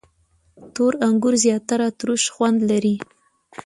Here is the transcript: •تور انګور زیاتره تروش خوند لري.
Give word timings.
•تور 0.73 0.93
انګور 1.07 1.35
زیاتره 1.43 1.87
تروش 1.99 2.23
خوند 2.33 2.59
لري. 2.69 2.95